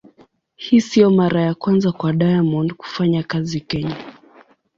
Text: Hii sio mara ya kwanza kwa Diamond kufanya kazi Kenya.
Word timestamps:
Hii 0.55 0.81
sio 0.81 1.09
mara 1.09 1.41
ya 1.41 1.53
kwanza 1.55 1.91
kwa 1.91 2.13
Diamond 2.13 2.73
kufanya 2.73 3.23
kazi 3.23 3.59
Kenya. 3.61 3.97